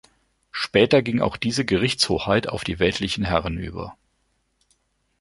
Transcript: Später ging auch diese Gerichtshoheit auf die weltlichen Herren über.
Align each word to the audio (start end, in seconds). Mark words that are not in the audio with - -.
Später 0.49 1.03
ging 1.03 1.21
auch 1.21 1.37
diese 1.37 1.63
Gerichtshoheit 1.63 2.49
auf 2.49 2.63
die 2.63 2.79
weltlichen 2.79 3.23
Herren 3.23 3.59
über. 3.59 3.95